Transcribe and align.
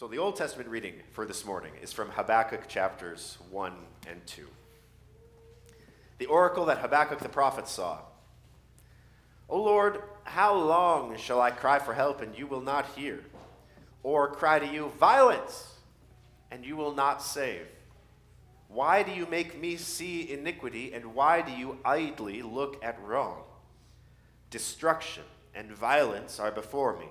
So, 0.00 0.08
the 0.08 0.16
Old 0.16 0.34
Testament 0.34 0.70
reading 0.70 0.94
for 1.12 1.26
this 1.26 1.44
morning 1.44 1.72
is 1.82 1.92
from 1.92 2.08
Habakkuk 2.08 2.66
chapters 2.68 3.36
1 3.50 3.74
and 4.08 4.26
2. 4.26 4.46
The 6.16 6.24
oracle 6.24 6.64
that 6.64 6.78
Habakkuk 6.78 7.18
the 7.18 7.28
prophet 7.28 7.68
saw. 7.68 7.98
O 9.46 9.60
Lord, 9.60 10.02
how 10.24 10.54
long 10.54 11.18
shall 11.18 11.38
I 11.38 11.50
cry 11.50 11.78
for 11.80 11.92
help 11.92 12.22
and 12.22 12.34
you 12.34 12.46
will 12.46 12.62
not 12.62 12.86
hear? 12.96 13.22
Or 14.02 14.30
cry 14.30 14.58
to 14.58 14.66
you, 14.66 14.90
violence, 14.98 15.74
and 16.50 16.64
you 16.64 16.76
will 16.76 16.94
not 16.94 17.22
save? 17.22 17.66
Why 18.68 19.02
do 19.02 19.12
you 19.12 19.26
make 19.26 19.60
me 19.60 19.76
see 19.76 20.32
iniquity, 20.32 20.94
and 20.94 21.14
why 21.14 21.42
do 21.42 21.52
you 21.52 21.76
idly 21.84 22.40
look 22.40 22.82
at 22.82 22.98
wrong? 23.02 23.42
Destruction 24.48 25.24
and 25.54 25.70
violence 25.70 26.40
are 26.40 26.50
before 26.50 26.98
me, 26.98 27.10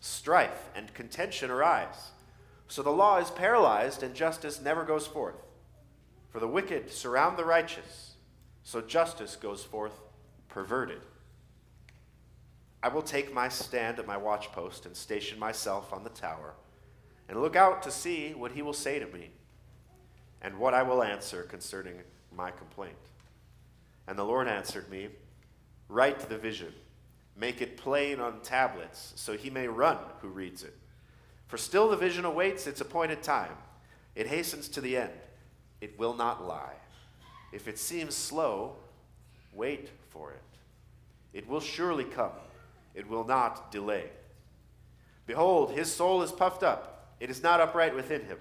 strife 0.00 0.70
and 0.74 0.92
contention 0.92 1.52
arise. 1.52 2.10
So 2.68 2.82
the 2.82 2.90
law 2.90 3.18
is 3.18 3.30
paralyzed, 3.30 4.02
and 4.02 4.14
justice 4.14 4.60
never 4.60 4.84
goes 4.84 5.06
forth. 5.06 5.36
For 6.30 6.40
the 6.40 6.48
wicked 6.48 6.90
surround 6.90 7.36
the 7.36 7.44
righteous, 7.44 8.14
so 8.62 8.80
justice 8.80 9.36
goes 9.36 9.62
forth 9.62 10.00
perverted. 10.48 11.00
I 12.82 12.88
will 12.88 13.02
take 13.02 13.32
my 13.32 13.48
stand 13.48 13.98
at 13.98 14.06
my 14.06 14.16
watchpost 14.16 14.86
and 14.86 14.96
station 14.96 15.38
myself 15.38 15.92
on 15.92 16.04
the 16.04 16.10
tower, 16.10 16.54
and 17.28 17.40
look 17.40 17.56
out 17.56 17.82
to 17.84 17.90
see 17.90 18.34
what 18.34 18.52
he 18.52 18.62
will 18.62 18.72
say 18.72 18.98
to 18.98 19.06
me 19.06 19.30
and 20.42 20.58
what 20.58 20.74
I 20.74 20.82
will 20.82 21.02
answer 21.02 21.42
concerning 21.42 21.94
my 22.36 22.50
complaint. 22.50 22.94
And 24.06 24.18
the 24.18 24.24
Lord 24.24 24.48
answered 24.48 24.90
me, 24.90 25.08
Write 25.88 26.28
the 26.28 26.38
vision, 26.38 26.72
make 27.36 27.60
it 27.60 27.76
plain 27.76 28.20
on 28.20 28.40
tablets, 28.40 29.12
so 29.16 29.36
he 29.36 29.50
may 29.50 29.68
run 29.68 29.98
who 30.20 30.28
reads 30.28 30.62
it. 30.62 30.76
For 31.46 31.56
still 31.56 31.88
the 31.88 31.96
vision 31.96 32.24
awaits 32.24 32.66
its 32.66 32.80
appointed 32.80 33.22
time. 33.22 33.52
It 34.14 34.26
hastens 34.26 34.68
to 34.70 34.80
the 34.80 34.96
end. 34.96 35.12
It 35.80 35.98
will 35.98 36.14
not 36.14 36.46
lie. 36.46 36.74
If 37.52 37.68
it 37.68 37.78
seems 37.78 38.14
slow, 38.14 38.76
wait 39.52 39.90
for 40.08 40.32
it. 40.32 40.42
It 41.32 41.48
will 41.48 41.60
surely 41.60 42.04
come. 42.04 42.32
It 42.94 43.08
will 43.08 43.24
not 43.24 43.70
delay. 43.70 44.10
Behold, 45.26 45.72
his 45.72 45.92
soul 45.92 46.22
is 46.22 46.32
puffed 46.32 46.62
up. 46.62 47.14
It 47.20 47.30
is 47.30 47.42
not 47.42 47.60
upright 47.60 47.94
within 47.94 48.24
him. 48.24 48.38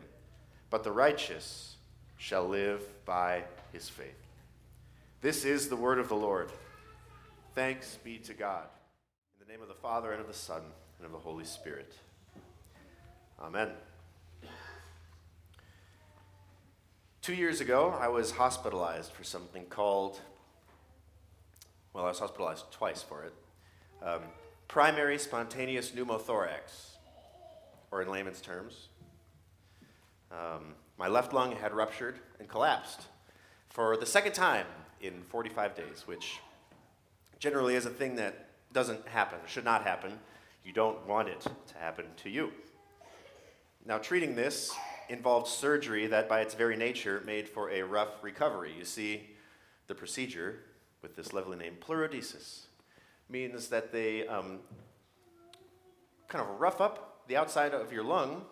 But 0.70 0.84
the 0.84 0.92
righteous 0.92 1.76
shall 2.18 2.48
live 2.48 2.82
by 3.06 3.44
his 3.74 3.90
faith. 3.90 4.08
This 5.22 5.46
is 5.46 5.68
the 5.68 5.76
word 5.76 6.00
of 6.00 6.10
the 6.10 6.16
Lord. 6.16 6.52
Thanks 7.54 7.98
be 8.04 8.18
to 8.20 8.34
God. 8.34 8.66
In 9.40 9.46
the 9.46 9.52
name 9.52 9.62
of 9.62 9.68
the 9.68 9.74
Father, 9.74 10.12
and 10.12 10.22
of 10.22 10.28
the 10.28 10.34
Son, 10.34 10.62
and 10.98 11.06
of 11.06 11.12
the 11.12 11.18
Holy 11.18 11.46
Spirit. 11.46 11.94
Amen. 13.40 13.70
Two 17.22 17.34
years 17.34 17.60
ago, 17.60 17.96
I 18.00 18.08
was 18.08 18.32
hospitalized 18.32 19.12
for 19.12 19.24
something 19.24 19.66
called, 19.66 20.20
well, 21.94 22.06
I 22.06 22.10
was 22.10 22.20
hospitalized 22.20 22.72
twice 22.72 23.02
for 23.02 23.24
it 23.24 23.34
um, 24.06 24.22
primary 24.68 25.18
spontaneous 25.18 25.92
pneumothorax, 25.92 26.98
or 27.92 28.02
in 28.02 28.10
layman's 28.10 28.42
terms. 28.42 28.90
Um, 30.32 30.76
my 30.98 31.08
left 31.08 31.34
lung 31.34 31.56
had 31.56 31.74
ruptured 31.74 32.20
and 32.40 32.48
collapsed 32.48 33.08
for 33.70 33.98
the 33.98 34.06
second 34.06 34.34
time 34.34 34.66
in 35.02 35.24
45 35.30 35.76
days, 35.76 36.04
which 36.06 36.40
generally 37.40 37.76
is 37.76 37.86
a 37.86 37.90
thing 37.90 38.16
that 38.16 38.48
doesn't 38.72 39.08
happen, 39.08 39.40
should 39.46 39.66
not 39.66 39.84
happen. 39.84 40.20
You 40.64 40.74
don't 40.74 41.06
want 41.08 41.28
it 41.30 41.42
to 41.42 41.78
happen 41.78 42.06
to 42.24 42.30
you. 42.30 42.52
Now, 43.88 44.00
treating 44.00 44.36
this 44.36 44.74
involved 45.10 45.48
surgery 45.48 46.08
that, 46.08 46.28
by 46.28 46.42
its 46.42 46.56
very 46.56 46.76
nature, 46.76 47.22
made 47.24 47.48
for 47.48 47.70
a 47.70 47.84
rough 47.84 48.24
recovery. 48.24 48.74
You 48.76 48.84
see, 48.84 49.30
the 49.88 49.94
procedure 49.94 50.62
with 51.04 51.16
this 51.16 51.34
lovely 51.34 51.56
name, 51.56 51.78
pleurodesis, 51.80 52.62
means 53.30 53.68
that 53.68 53.92
they 53.92 54.26
um, 54.28 54.60
kind 56.28 56.44
of 56.44 56.60
rough 56.60 56.82
up 56.82 57.22
the 57.28 57.38
outside 57.38 57.76
of 57.76 57.94
your 57.94 58.04
lung 58.04 58.46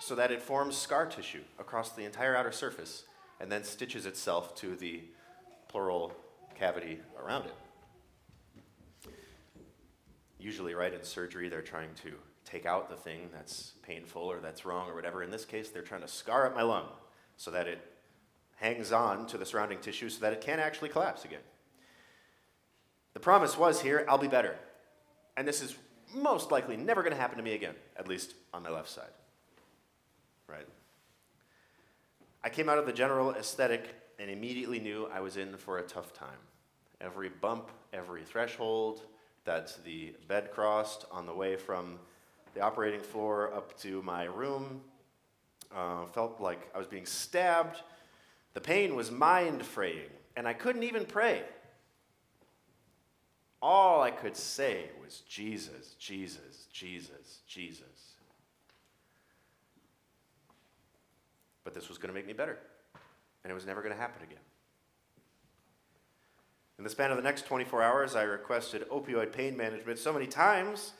so 0.00 0.14
that 0.14 0.30
it 0.30 0.42
forms 0.42 0.76
scar 0.76 1.06
tissue 1.06 1.42
across 1.58 1.92
the 1.92 2.04
entire 2.04 2.36
outer 2.36 2.52
surface 2.52 3.04
and 3.40 3.50
then 3.50 3.64
stitches 3.64 4.04
itself 4.04 4.54
to 4.56 4.76
the 4.76 5.00
pleural 5.68 6.12
cavity 6.54 7.00
around 7.18 7.46
it. 7.46 7.54
Usually, 10.38 10.74
right, 10.74 10.92
in 10.92 11.02
surgery, 11.02 11.48
they're 11.48 11.62
trying 11.62 11.94
to 12.02 12.12
take 12.46 12.64
out 12.64 12.88
the 12.88 12.96
thing 12.96 13.28
that's 13.34 13.72
painful 13.82 14.22
or 14.22 14.38
that's 14.40 14.64
wrong 14.64 14.88
or 14.88 14.94
whatever. 14.94 15.22
In 15.22 15.30
this 15.30 15.44
case, 15.44 15.68
they're 15.68 15.82
trying 15.82 16.00
to 16.00 16.08
scar 16.08 16.46
up 16.46 16.54
my 16.54 16.62
lung 16.62 16.86
so 17.36 17.50
that 17.50 17.66
it 17.66 17.80
hangs 18.56 18.92
on 18.92 19.26
to 19.26 19.36
the 19.36 19.44
surrounding 19.44 19.78
tissue 19.80 20.08
so 20.08 20.20
that 20.20 20.32
it 20.32 20.40
can't 20.40 20.60
actually 20.60 20.88
collapse 20.88 21.24
again. 21.26 21.40
The 23.12 23.20
promise 23.20 23.58
was 23.58 23.82
here 23.82 24.06
I'll 24.08 24.16
be 24.16 24.28
better. 24.28 24.56
And 25.36 25.46
this 25.46 25.60
is 25.60 25.76
most 26.14 26.50
likely 26.50 26.78
never 26.78 27.02
going 27.02 27.12
to 27.12 27.20
happen 27.20 27.36
to 27.36 27.44
me 27.44 27.52
again, 27.52 27.74
at 27.98 28.08
least 28.08 28.34
on 28.54 28.62
my 28.62 28.70
left 28.70 28.88
side 28.88 29.10
right? 30.48 30.66
I 32.44 32.48
came 32.48 32.68
out 32.68 32.78
of 32.78 32.86
the 32.86 32.92
general 32.92 33.32
aesthetic 33.32 33.94
and 34.18 34.30
immediately 34.30 34.80
knew 34.80 35.08
I 35.12 35.20
was 35.20 35.36
in 35.36 35.56
for 35.56 35.78
a 35.78 35.82
tough 35.82 36.12
time. 36.12 36.38
Every 37.00 37.28
bump, 37.28 37.70
every 37.92 38.22
threshold 38.22 39.02
that 39.44 39.76
the 39.84 40.14
bed 40.28 40.50
crossed 40.52 41.04
on 41.10 41.26
the 41.26 41.34
way 41.34 41.56
from 41.56 41.98
the 42.56 42.62
operating 42.62 43.00
floor 43.00 43.52
up 43.54 43.78
to 43.78 44.00
my 44.02 44.24
room 44.24 44.80
uh, 45.76 46.06
felt 46.06 46.40
like 46.40 46.70
I 46.74 46.78
was 46.78 46.86
being 46.86 47.04
stabbed. 47.04 47.82
The 48.54 48.62
pain 48.62 48.96
was 48.96 49.10
mind 49.10 49.62
fraying, 49.62 50.08
and 50.36 50.48
I 50.48 50.54
couldn't 50.54 50.82
even 50.82 51.04
pray. 51.04 51.42
All 53.60 54.00
I 54.00 54.10
could 54.10 54.34
say 54.34 54.86
was 55.02 55.20
Jesus, 55.28 55.96
Jesus, 55.98 56.66
Jesus, 56.72 57.40
Jesus. 57.46 58.14
But 61.62 61.74
this 61.74 61.90
was 61.90 61.98
going 61.98 62.08
to 62.08 62.14
make 62.14 62.26
me 62.26 62.32
better. 62.32 62.58
And 63.44 63.50
it 63.50 63.54
was 63.54 63.66
never 63.66 63.82
going 63.82 63.94
to 63.94 64.00
happen 64.00 64.22
again. 64.22 64.42
In 66.78 66.84
the 66.84 66.90
span 66.90 67.10
of 67.10 67.18
the 67.18 67.22
next 67.22 67.44
24 67.44 67.82
hours, 67.82 68.16
I 68.16 68.22
requested 68.22 68.88
opioid 68.88 69.32
pain 69.32 69.58
management 69.58 69.98
so 69.98 70.10
many 70.10 70.26
times 70.26 70.94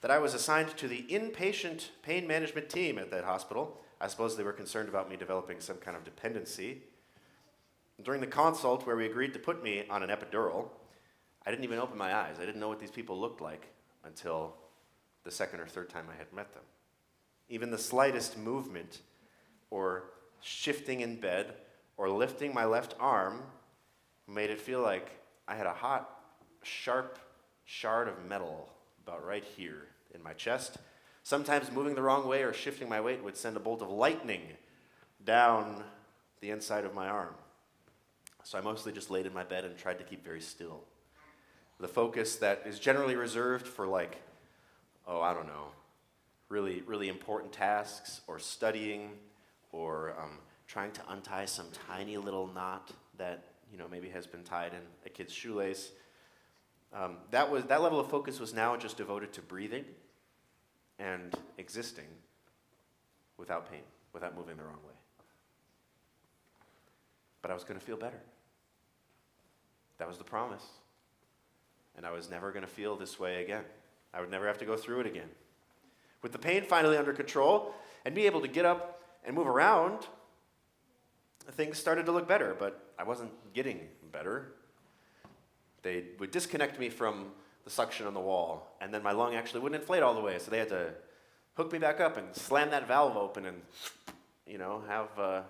that 0.00 0.10
I 0.10 0.18
was 0.18 0.34
assigned 0.34 0.76
to 0.76 0.88
the 0.88 1.04
inpatient 1.08 1.88
pain 2.02 2.26
management 2.26 2.68
team 2.68 2.98
at 2.98 3.10
that 3.10 3.24
hospital. 3.24 3.80
I 4.00 4.06
suppose 4.06 4.36
they 4.36 4.44
were 4.44 4.52
concerned 4.52 4.88
about 4.88 5.10
me 5.10 5.16
developing 5.16 5.60
some 5.60 5.76
kind 5.76 5.96
of 5.96 6.04
dependency. 6.04 6.82
During 8.02 8.20
the 8.20 8.28
consult, 8.28 8.86
where 8.86 8.96
we 8.96 9.06
agreed 9.06 9.32
to 9.32 9.40
put 9.40 9.62
me 9.62 9.84
on 9.90 10.04
an 10.04 10.10
epidural, 10.10 10.68
I 11.44 11.50
didn't 11.50 11.64
even 11.64 11.80
open 11.80 11.98
my 11.98 12.14
eyes. 12.14 12.36
I 12.40 12.46
didn't 12.46 12.60
know 12.60 12.68
what 12.68 12.78
these 12.78 12.92
people 12.92 13.18
looked 13.18 13.40
like 13.40 13.66
until 14.04 14.54
the 15.24 15.30
second 15.30 15.60
or 15.60 15.66
third 15.66 15.88
time 15.88 16.06
I 16.12 16.16
had 16.16 16.32
met 16.32 16.52
them. 16.52 16.62
Even 17.48 17.70
the 17.70 17.78
slightest 17.78 18.38
movement 18.38 19.00
or 19.70 20.10
shifting 20.40 21.00
in 21.00 21.18
bed 21.18 21.54
or 21.96 22.08
lifting 22.08 22.54
my 22.54 22.64
left 22.64 22.94
arm 23.00 23.42
made 24.28 24.50
it 24.50 24.60
feel 24.60 24.80
like 24.80 25.10
I 25.48 25.56
had 25.56 25.66
a 25.66 25.72
hot, 25.72 26.20
sharp 26.62 27.18
shard 27.64 28.06
of 28.06 28.24
metal 28.24 28.68
about 29.08 29.26
right 29.26 29.44
here 29.56 29.86
in 30.14 30.22
my 30.22 30.34
chest. 30.34 30.76
Sometimes 31.22 31.72
moving 31.72 31.94
the 31.94 32.02
wrong 32.02 32.28
way 32.28 32.42
or 32.42 32.52
shifting 32.52 32.88
my 32.88 33.00
weight 33.00 33.24
would 33.24 33.36
send 33.36 33.56
a 33.56 33.60
bolt 33.60 33.80
of 33.80 33.88
lightning 33.90 34.42
down 35.24 35.82
the 36.40 36.50
inside 36.50 36.84
of 36.84 36.94
my 36.94 37.08
arm. 37.08 37.34
So 38.44 38.58
I 38.58 38.60
mostly 38.60 38.92
just 38.92 39.10
laid 39.10 39.26
in 39.26 39.32
my 39.32 39.44
bed 39.44 39.64
and 39.64 39.76
tried 39.76 39.98
to 39.98 40.04
keep 40.04 40.24
very 40.24 40.40
still. 40.40 40.84
The 41.80 41.88
focus 41.88 42.36
that 42.36 42.62
is 42.66 42.78
generally 42.78 43.14
reserved 43.14 43.66
for, 43.66 43.86
like, 43.86 44.18
oh, 45.06 45.20
I 45.20 45.32
don't 45.32 45.46
know, 45.46 45.68
really, 46.48 46.82
really 46.82 47.08
important 47.08 47.52
tasks 47.52 48.20
or 48.26 48.38
studying 48.38 49.10
or 49.72 50.14
um, 50.18 50.38
trying 50.66 50.92
to 50.92 51.00
untie 51.08 51.44
some 51.44 51.66
tiny 51.88 52.16
little 52.16 52.46
knot 52.48 52.90
that 53.16 53.44
you 53.70 53.78
know 53.78 53.86
maybe 53.90 54.08
has 54.08 54.26
been 54.26 54.42
tied 54.42 54.72
in 54.72 54.80
a 55.06 55.08
kid's 55.08 55.32
shoelace. 55.32 55.92
Um, 56.92 57.16
that 57.30 57.50
was 57.50 57.64
that 57.64 57.82
level 57.82 58.00
of 58.00 58.08
focus 58.08 58.40
was 58.40 58.54
now 58.54 58.76
just 58.76 58.96
devoted 58.96 59.32
to 59.34 59.42
breathing 59.42 59.84
and 60.98 61.34
existing 61.58 62.06
without 63.36 63.70
pain, 63.70 63.82
without 64.12 64.36
moving 64.36 64.56
the 64.56 64.64
wrong 64.64 64.80
way. 64.86 64.94
But 67.42 67.50
I 67.50 67.54
was 67.54 67.64
going 67.64 67.78
to 67.78 67.84
feel 67.84 67.96
better. 67.96 68.20
That 69.98 70.08
was 70.08 70.18
the 70.18 70.24
promise. 70.24 70.64
And 71.96 72.06
I 72.06 72.10
was 72.10 72.30
never 72.30 72.52
going 72.52 72.64
to 72.64 72.70
feel 72.70 72.96
this 72.96 73.18
way 73.18 73.42
again. 73.42 73.64
I 74.14 74.20
would 74.20 74.30
never 74.30 74.46
have 74.46 74.58
to 74.58 74.64
go 74.64 74.76
through 74.76 75.00
it 75.00 75.06
again. 75.06 75.28
With 76.22 76.32
the 76.32 76.38
pain 76.38 76.64
finally 76.64 76.96
under 76.96 77.12
control 77.12 77.74
and 78.04 78.14
be 78.14 78.26
able 78.26 78.40
to 78.40 78.48
get 78.48 78.64
up 78.64 79.02
and 79.24 79.36
move 79.36 79.46
around, 79.46 80.06
things 81.52 81.78
started 81.78 82.06
to 82.06 82.12
look 82.12 82.28
better, 82.28 82.56
but 82.58 82.92
I 82.98 83.04
wasn't 83.04 83.30
getting 83.52 83.80
better. 84.12 84.52
They 85.82 86.04
would 86.18 86.30
disconnect 86.30 86.78
me 86.78 86.88
from 86.88 87.26
the 87.64 87.70
suction 87.70 88.06
on 88.06 88.14
the 88.14 88.20
wall, 88.20 88.76
and 88.80 88.92
then 88.92 89.02
my 89.02 89.12
lung 89.12 89.34
actually 89.34 89.60
wouldn't 89.60 89.80
inflate 89.80 90.02
all 90.02 90.14
the 90.14 90.20
way, 90.20 90.38
so 90.38 90.50
they 90.50 90.58
had 90.58 90.70
to 90.70 90.90
hook 91.54 91.72
me 91.72 91.78
back 91.78 92.00
up 92.00 92.16
and 92.16 92.34
slam 92.34 92.70
that 92.70 92.88
valve 92.88 93.16
open 93.16 93.46
and, 93.46 93.60
you 94.46 94.58
know, 94.58 94.82
have 94.88 95.18
uh, 95.18 95.42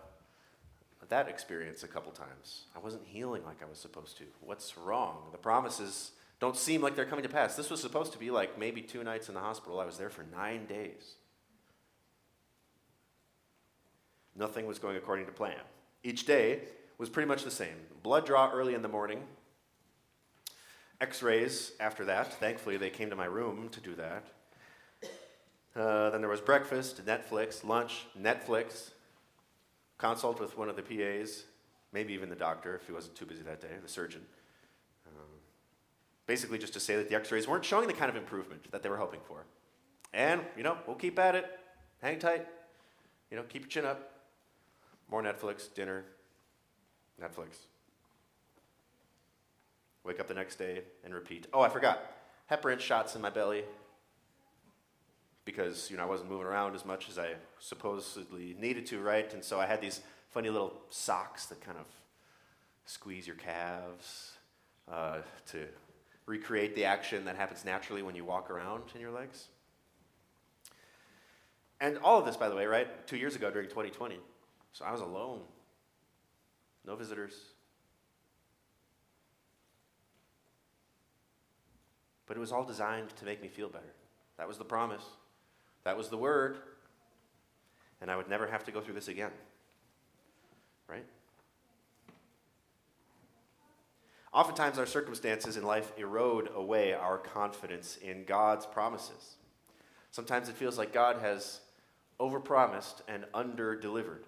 that 1.09 1.29
experience 1.29 1.83
a 1.83 1.89
couple 1.89 2.13
times. 2.13 2.65
I 2.77 2.79
wasn't 2.79 3.03
healing 3.07 3.45
like 3.45 3.63
I 3.63 3.69
was 3.69 3.79
supposed 3.79 4.19
to. 4.19 4.25
What's 4.41 4.77
wrong? 4.77 5.29
The 5.33 5.39
promises 5.39 6.13
don't 6.41 6.57
seem 6.57 6.83
like 6.83 6.95
they're 6.95 7.05
coming 7.05 7.25
to 7.25 7.29
pass. 7.29 7.57
This 7.57 7.71
was 7.71 7.81
supposed 7.81 8.13
to 8.13 8.19
be 8.19 8.31
like 8.31 8.59
maybe 8.59 8.83
two 8.83 9.03
nights 9.03 9.29
in 9.29 9.35
the 9.35 9.41
hospital. 9.41 9.81
I 9.81 9.87
was 9.87 9.99
there 9.99 10.11
for 10.11 10.25
nine 10.35 10.67
days. 10.67 11.15
Nothing 14.37 14.67
was 14.67 14.79
going 14.79 14.97
according 14.97 15.27
to 15.27 15.33
plan. 15.33 15.59
Each 16.05 16.25
day 16.25 16.61
was 16.99 17.09
pretty 17.09 17.27
much 17.27 17.43
the 17.43 17.51
same 17.51 17.75
blood 18.03 18.25
draw 18.25 18.51
early 18.53 18.75
in 18.75 18.83
the 18.83 18.89
morning, 18.89 19.23
x 21.01 21.23
rays 21.23 21.73
after 21.81 22.05
that. 22.07 22.35
Thankfully, 22.35 22.77
they 22.77 22.91
came 22.91 23.11
to 23.11 23.17
my 23.17 23.27
room 23.27 23.69
to 23.71 23.81
do 23.81 23.95
that. 23.95 24.25
Uh, 25.77 26.11
then 26.11 26.21
there 26.21 26.31
was 26.31 26.41
breakfast, 26.41 27.05
Netflix, 27.07 27.65
lunch, 27.65 28.07
Netflix, 28.21 28.91
consult 29.97 30.41
with 30.41 30.59
one 30.59 30.69
of 30.69 30.77
the 30.77 30.83
PAs, 30.83 31.45
maybe 31.93 32.13
even 32.15 32.29
the 32.29 32.37
doctor 32.37 32.75
if 32.75 32.87
he 32.87 32.93
wasn't 32.93 33.15
too 33.15 33.27
busy 33.27 33.43
that 33.43 33.61
day, 33.61 33.69
the 33.81 33.89
surgeon. 33.89 34.23
Um, 35.07 35.29
basically, 36.27 36.59
just 36.59 36.73
to 36.73 36.81
say 36.81 36.97
that 36.97 37.09
the 37.09 37.15
x 37.15 37.31
rays 37.31 37.47
weren't 37.47 37.65
showing 37.65 37.87
the 37.87 37.95
kind 37.95 38.11
of 38.11 38.17
improvement 38.17 38.71
that 38.73 38.83
they 38.83 38.89
were 38.89 38.97
hoping 38.97 39.21
for. 39.27 39.45
And, 40.13 40.41
you 40.57 40.63
know, 40.63 40.79
we'll 40.87 40.97
keep 40.97 41.19
at 41.19 41.35
it. 41.35 41.47
Hang 42.03 42.19
tight. 42.19 42.47
You 43.31 43.37
know, 43.37 43.45
keep 43.45 43.63
your 43.63 43.69
chin 43.69 43.85
up. 43.85 44.15
More 45.11 45.23
Netflix, 45.23 45.73
dinner, 45.73 46.05
Netflix. 47.23 47.67
Wake 50.09 50.21
up 50.21 50.27
the 50.27 50.33
next 50.33 50.57
day 50.57 50.81
and 51.05 51.13
repeat. 51.13 51.49
Oh, 51.53 51.61
I 51.61 51.69
forgot. 51.69 52.01
Heparin 52.51 52.81
shots 52.81 53.15
in 53.15 53.21
my 53.21 53.29
belly 53.29 53.63
because 55.45 55.91
you 55.91 55.99
know 55.99 56.03
I 56.03 56.07
wasn't 56.07 56.31
moving 56.31 56.47
around 56.47 56.75
as 56.75 56.87
much 56.87 57.11
as 57.11 57.19
I 57.19 57.35
supposedly 57.59 58.57
needed 58.59 58.87
to, 58.87 59.03
right? 59.03 59.31
And 59.35 59.45
so 59.45 59.61
I 59.61 59.67
had 59.67 59.83
these 59.83 60.01
funny 60.31 60.49
little 60.49 60.73
socks 60.89 61.45
that 61.47 61.61
kind 61.61 61.77
of 61.77 61.85
squeeze 62.87 63.27
your 63.27 63.37
calves 63.37 64.33
uh, 64.91 65.19
to 65.49 65.67
recreate 66.25 66.75
the 66.75 66.87
action 66.87 67.27
that 67.27 67.37
happens 67.37 67.67
naturally 67.67 68.03
when 68.03 68.15
you 68.15 68.25
walk 68.25 68.49
around 68.49 68.85
in 68.95 69.03
your 69.03 69.11
legs. 69.11 69.49
And 71.83 71.99
all 71.99 72.19
of 72.19 72.25
this, 72.25 72.39
by 72.39 72.49
the 72.49 72.57
way, 72.57 72.65
right? 72.65 73.07
Two 73.07 73.19
years 73.19 73.37
ago 73.37 73.51
during 73.51 73.69
2020. 73.69 74.17
So 74.73 74.87
I 74.87 74.91
was 74.91 75.03
alone, 75.03 75.43
no 76.87 76.97
visitors. 76.97 77.35
But 82.29 82.37
it 82.37 82.41
was 82.41 82.53
all 82.53 82.65
designed 82.65 83.17
to 83.17 83.25
make 83.25 83.41
me 83.43 83.49
feel 83.49 83.71
better. 83.71 83.95
That 84.37 84.47
was 84.47 84.59
the 84.59 84.65
promise. 84.65 85.03
That 85.85 85.97
was 85.97 86.11
the 86.11 86.19
word. 86.19 86.59
And 88.01 88.11
I 88.11 88.17
would 88.17 88.29
never 88.29 88.47
have 88.47 88.65
to 88.67 88.71
go 88.71 88.83
through 88.83 88.95
this 88.95 89.09
again. 89.09 89.33
Right? 90.87 91.07
Oftentimes, 94.33 94.79
our 94.79 94.87
circumstances 94.87 95.57
in 95.57 95.65
life 95.65 95.91
erode 95.97 96.51
away 96.55 96.93
our 96.93 97.17
confidence 97.17 97.97
in 97.97 98.25
God's 98.25 98.67
promises. 98.67 99.37
Sometimes 100.11 100.51
it 100.51 100.55
feels 100.55 100.77
like 100.77 100.93
God 100.93 101.17
has 101.21 101.61
overpromised 102.21 103.01
and 103.09 103.25
underdelivered. 103.35 104.25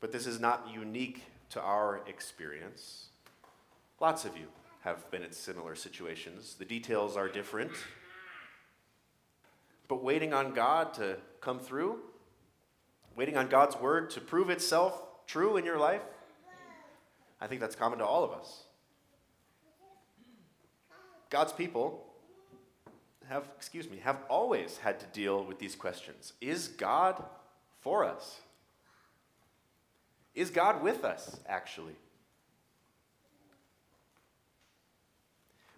But 0.00 0.12
this 0.12 0.26
is 0.26 0.38
not 0.40 0.68
unique 0.72 1.24
to 1.50 1.60
our 1.60 2.02
experience. 2.06 3.06
Lots 3.98 4.24
of 4.24 4.36
you 4.36 4.46
have 4.80 5.10
been 5.10 5.22
in 5.22 5.32
similar 5.32 5.74
situations. 5.74 6.54
The 6.58 6.64
details 6.64 7.16
are 7.16 7.28
different, 7.28 7.72
but 9.88 10.02
waiting 10.02 10.32
on 10.32 10.54
God 10.54 10.94
to 10.94 11.18
come 11.40 11.58
through, 11.58 11.98
waiting 13.16 13.36
on 13.36 13.48
God's 13.48 13.76
word 13.76 14.10
to 14.10 14.20
prove 14.20 14.50
itself 14.50 15.02
true 15.26 15.56
in 15.56 15.64
your 15.64 15.78
life, 15.78 16.02
I 17.40 17.46
think 17.46 17.60
that's 17.60 17.76
common 17.76 17.98
to 17.98 18.06
all 18.06 18.24
of 18.24 18.32
us. 18.32 18.64
God's 21.30 21.52
people 21.52 22.06
have, 23.28 23.48
excuse 23.56 23.88
me, 23.88 23.98
have 24.02 24.18
always 24.28 24.78
had 24.78 24.98
to 25.00 25.06
deal 25.06 25.44
with 25.44 25.58
these 25.58 25.76
questions. 25.76 26.32
Is 26.40 26.68
God 26.68 27.22
for 27.80 28.04
us? 28.04 28.40
Is 30.34 30.50
God 30.50 30.82
with 30.82 31.04
us, 31.04 31.38
actually? 31.46 31.94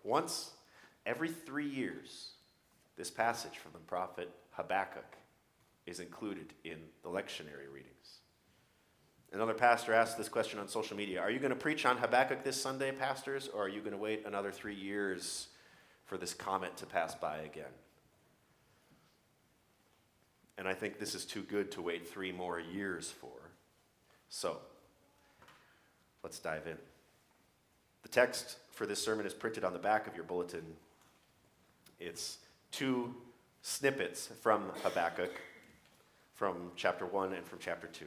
Once 0.05 0.51
every 1.07 1.29
three 1.29 1.69
years, 1.69 2.33
this 2.97 3.11
passage 3.11 3.59
from 3.59 3.73
the 3.73 3.79
prophet 3.79 4.31
Habakkuk 4.53 5.17
is 5.87 6.01
included 6.01 6.53
in 6.65 6.79
the 7.03 7.09
lectionary 7.09 7.73
readings. 7.73 8.19
Another 9.33 9.55
pastor 9.55 9.95
asked 9.95 10.19
this 10.19 10.29
question 10.29 10.59
on 10.59 10.69
social 10.69 10.97
media 10.97 11.21
Are 11.21 11.31
you 11.31 11.39
going 11.39 11.51
to 11.51 11.57
preach 11.57 11.87
on 11.87 11.97
Habakkuk 11.97 12.45
this 12.45 12.61
Sunday, 12.61 12.93
pastors, 12.93 13.49
or 13.49 13.65
are 13.65 13.69
you 13.69 13.81
going 13.81 13.93
to 13.93 13.99
wait 13.99 14.25
another 14.27 14.53
three 14.53 14.75
years 14.75 15.49
for 16.05 16.19
this 16.19 16.35
comet 16.35 16.77
to 16.77 16.87
pass 16.87 17.15
by 17.15 17.39
again? 17.39 17.65
And 20.59 20.69
I 20.69 20.75
think 20.75 20.99
this 20.99 21.15
is 21.15 21.25
too 21.25 21.43
good 21.43 21.73
to 21.73 21.83
wait 21.83 22.07
three 22.07 22.31
more 22.31 22.61
years 22.61 23.11
for. 23.11 23.51
So, 24.29 24.59
let's 26.23 26.39
dive 26.39 26.67
in. 26.67 26.77
The 28.03 28.09
text 28.09 28.57
for 28.71 28.87
this 28.87 29.03
sermon 29.03 29.27
is 29.27 29.35
printed 29.35 29.65
on 29.65 29.73
the 29.73 29.79
back 29.79 30.07
of 30.07 30.15
your 30.15 30.25
bulletin. 30.25 30.65
It's 32.01 32.39
two 32.71 33.15
snippets 33.63 34.29
from 34.41 34.71
Habakkuk, 34.83 35.31
from 36.35 36.73
chapter 36.77 37.07
1 37.07 37.33
and 37.33 37.47
from 37.47 37.59
chapter 37.61 37.87
2. 37.87 38.07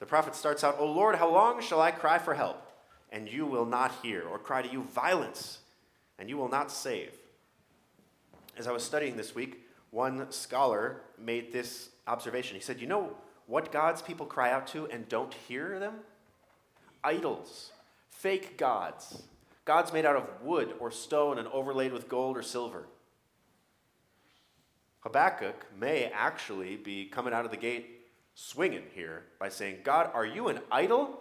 The 0.00 0.06
prophet 0.06 0.34
starts 0.34 0.64
out, 0.64 0.76
O 0.78 0.86
Lord, 0.86 1.16
how 1.16 1.30
long 1.30 1.62
shall 1.62 1.80
I 1.80 1.92
cry 1.92 2.18
for 2.18 2.34
help, 2.34 2.60
and 3.10 3.28
you 3.28 3.46
will 3.46 3.64
not 3.64 3.92
hear, 4.02 4.22
or 4.22 4.38
cry 4.38 4.60
to 4.60 4.70
you 4.70 4.82
violence, 4.82 5.60
and 6.18 6.28
you 6.28 6.36
will 6.36 6.48
not 6.48 6.70
save? 6.70 7.12
As 8.56 8.66
I 8.66 8.72
was 8.72 8.82
studying 8.82 9.16
this 9.16 9.34
week, 9.34 9.66
one 9.90 10.30
scholar 10.30 11.02
made 11.18 11.52
this 11.52 11.90
observation. 12.06 12.56
He 12.56 12.62
said, 12.62 12.80
You 12.80 12.86
know 12.86 13.16
what 13.46 13.72
God's 13.72 14.02
people 14.02 14.26
cry 14.26 14.50
out 14.50 14.66
to 14.68 14.86
and 14.86 15.08
don't 15.08 15.32
hear 15.32 15.78
them? 15.78 15.94
Idols, 17.04 17.72
fake 18.22 18.56
gods, 18.56 19.24
gods 19.64 19.92
made 19.92 20.06
out 20.06 20.14
of 20.14 20.28
wood 20.42 20.72
or 20.78 20.92
stone 20.92 21.38
and 21.38 21.48
overlaid 21.48 21.92
with 21.92 22.08
gold 22.08 22.36
or 22.36 22.42
silver. 22.42 22.86
Habakkuk 25.00 25.66
may 25.76 26.04
actually 26.14 26.76
be 26.76 27.06
coming 27.06 27.34
out 27.34 27.44
of 27.44 27.50
the 27.50 27.56
gate 27.56 28.06
swinging 28.36 28.84
here 28.94 29.24
by 29.40 29.48
saying, 29.48 29.78
God, 29.82 30.08
are 30.14 30.24
you 30.24 30.46
an 30.46 30.60
idol? 30.70 31.18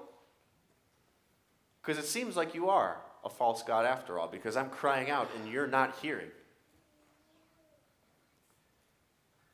Because 1.81 1.97
it 1.97 2.07
seems 2.07 2.37
like 2.37 2.53
you 2.53 2.69
are 2.69 3.01
a 3.25 3.29
false 3.29 3.63
God 3.63 3.87
after 3.87 4.19
all, 4.19 4.27
because 4.27 4.55
I'm 4.55 4.69
crying 4.69 5.09
out 5.09 5.27
and 5.35 5.51
you're 5.51 5.65
not 5.65 5.95
hearing. 6.03 6.29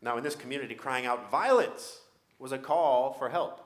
Now, 0.01 0.17
in 0.17 0.23
this 0.23 0.35
community, 0.35 0.75
crying 0.75 1.05
out 1.05 1.31
violence 1.31 2.01
was 2.39 2.51
a 2.51 2.57
call 2.57 3.13
for 3.13 3.29
help. 3.29 3.63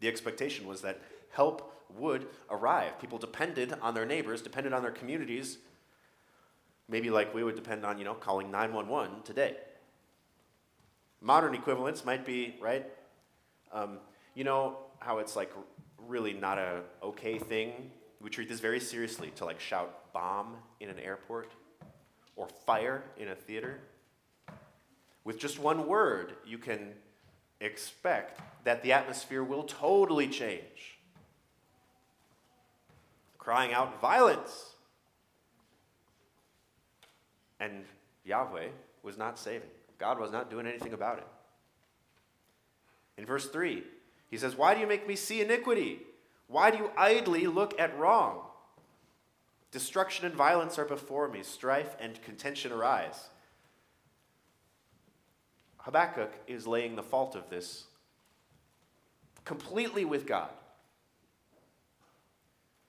The 0.00 0.08
expectation 0.08 0.66
was 0.66 0.80
that 0.80 0.98
help 1.30 1.72
would 1.96 2.26
arrive. 2.50 2.98
People 3.00 3.18
depended 3.18 3.74
on 3.82 3.94
their 3.94 4.06
neighbors, 4.06 4.42
depended 4.42 4.72
on 4.72 4.82
their 4.82 4.90
communities, 4.90 5.58
maybe 6.88 7.10
like 7.10 7.34
we 7.34 7.44
would 7.44 7.54
depend 7.54 7.84
on, 7.84 7.98
you 7.98 8.04
know, 8.04 8.14
calling 8.14 8.50
911 8.50 9.22
today. 9.22 9.56
Modern 11.20 11.54
equivalents 11.54 12.04
might 12.04 12.24
be, 12.24 12.56
right? 12.60 12.86
Um, 13.72 13.98
you 14.34 14.44
know 14.44 14.78
how 14.98 15.18
it's 15.18 15.36
like 15.36 15.52
really 15.98 16.32
not 16.32 16.58
a 16.58 16.82
okay 17.02 17.38
thing? 17.38 17.90
We 18.20 18.30
treat 18.30 18.48
this 18.48 18.60
very 18.60 18.80
seriously 18.80 19.30
to 19.36 19.44
like 19.44 19.60
shout 19.60 20.12
bomb 20.12 20.56
in 20.80 20.88
an 20.88 20.98
airport 20.98 21.52
or 22.36 22.48
fire 22.66 23.04
in 23.16 23.28
a 23.28 23.34
theater. 23.34 23.80
With 25.24 25.38
just 25.38 25.58
one 25.58 25.86
word, 25.86 26.34
you 26.46 26.58
can 26.58 26.92
expect 27.60 28.40
that 28.64 28.82
the 28.82 28.92
atmosphere 28.92 29.44
will 29.44 29.64
totally 29.64 30.28
change. 30.28 30.99
Crying 33.50 33.72
out 33.72 34.00
violence. 34.00 34.76
And 37.58 37.84
Yahweh 38.24 38.68
was 39.02 39.18
not 39.18 39.40
saving. 39.40 39.70
God 39.98 40.20
was 40.20 40.30
not 40.30 40.50
doing 40.50 40.68
anything 40.68 40.92
about 40.92 41.18
it. 41.18 41.26
In 43.18 43.26
verse 43.26 43.48
3, 43.48 43.82
he 44.30 44.36
says, 44.36 44.54
Why 44.54 44.72
do 44.72 44.80
you 44.80 44.86
make 44.86 45.08
me 45.08 45.16
see 45.16 45.40
iniquity? 45.40 45.98
Why 46.46 46.70
do 46.70 46.78
you 46.78 46.92
idly 46.96 47.48
look 47.48 47.74
at 47.80 47.98
wrong? 47.98 48.42
Destruction 49.72 50.26
and 50.26 50.34
violence 50.36 50.78
are 50.78 50.84
before 50.84 51.26
me, 51.26 51.42
strife 51.42 51.96
and 51.98 52.22
contention 52.22 52.70
arise. 52.70 53.30
Habakkuk 55.78 56.34
is 56.46 56.68
laying 56.68 56.94
the 56.94 57.02
fault 57.02 57.34
of 57.34 57.50
this 57.50 57.86
completely 59.44 60.04
with 60.04 60.24
God. 60.24 60.50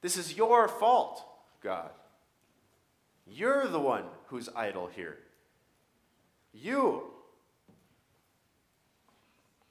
This 0.01 0.17
is 0.17 0.35
your 0.35 0.67
fault, 0.67 1.23
God. 1.61 1.91
You're 3.27 3.67
the 3.67 3.79
one 3.79 4.05
who's 4.27 4.49
idle 4.55 4.87
here. 4.87 5.17
You 6.53 7.03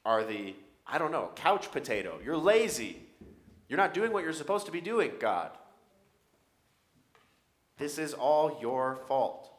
are 0.05 0.25
the, 0.25 0.55
I 0.87 0.99
don't 0.99 1.13
know, 1.13 1.31
couch 1.35 1.71
potato. 1.71 2.19
You're 2.25 2.37
lazy. 2.37 3.03
You're 3.69 3.77
not 3.77 3.93
doing 3.93 4.13
what 4.13 4.25
you're 4.25 4.33
supposed 4.33 4.67
to 4.67 4.73
be 4.73 4.81
doing, 4.81 5.13
God. 5.21 5.51
This 7.77 7.99
is 7.99 8.15
all 8.15 8.59
your 8.61 8.99
fault. 9.09 9.51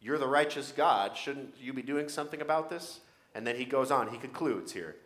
You're 0.00 0.18
the 0.18 0.28
righteous 0.28 0.72
God. 0.76 1.16
Shouldn't 1.16 1.54
you 1.60 1.72
be 1.72 1.82
doing 1.82 2.08
something 2.08 2.40
about 2.40 2.70
this? 2.70 3.00
And 3.34 3.46
then 3.46 3.56
he 3.56 3.64
goes 3.64 3.90
on, 3.90 4.08
he 4.08 4.18
concludes 4.18 4.72
here. 4.72 4.96